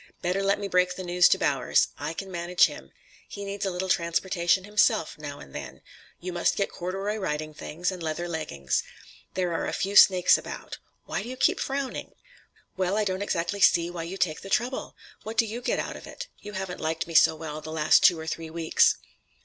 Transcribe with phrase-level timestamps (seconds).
[0.23, 1.89] Better let me break the news to Bowers.
[1.99, 2.91] I can manage him.
[3.27, 5.81] He needs a little transportation himself now and then.
[6.19, 8.81] You must get corduroy riding things and leather leggings.
[9.35, 10.79] There are a few snakes about.
[11.05, 12.15] Why do you keep frowning?"
[12.75, 14.95] "Well, I don't exactly see why you take the trouble.
[15.21, 16.27] What do you get out of it?
[16.39, 18.95] You haven't liked me so well the last two or three weeks."